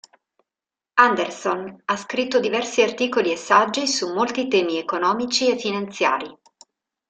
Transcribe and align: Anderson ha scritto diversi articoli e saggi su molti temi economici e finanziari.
Anderson 0.95 1.79
ha 1.85 1.95
scritto 1.95 2.39
diversi 2.39 2.81
articoli 2.81 3.31
e 3.31 3.35
saggi 3.35 3.85
su 3.87 4.11
molti 4.11 4.47
temi 4.47 4.77
economici 4.79 5.47
e 5.47 5.59
finanziari. 5.59 6.35